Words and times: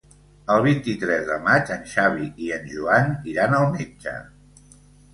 El 0.53 0.63
vint-i-tres 0.67 1.27
de 1.27 1.37
maig 1.49 1.71
en 1.77 1.85
Xavi 1.93 2.31
i 2.47 2.51
en 2.59 2.69
Joan 2.75 3.15
iran 3.37 3.57
al 3.63 3.71
metge. 3.79 4.19